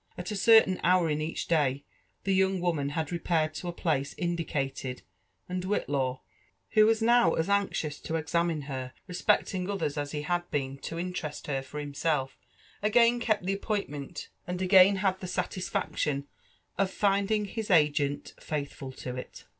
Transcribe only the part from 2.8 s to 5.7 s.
had repaired to a place indicated; and